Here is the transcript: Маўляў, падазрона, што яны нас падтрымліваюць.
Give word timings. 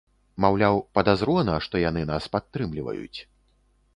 Маўляў, 0.45 0.79
падазрона, 0.97 1.57
што 1.67 1.83
яны 1.83 2.01
нас 2.11 2.23
падтрымліваюць. 2.37 3.19